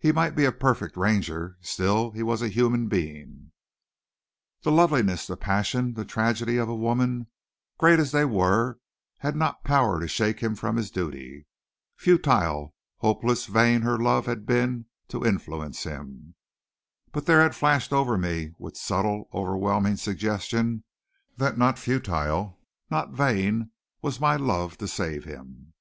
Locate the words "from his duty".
10.56-11.46